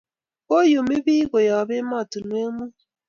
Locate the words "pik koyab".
1.05-1.69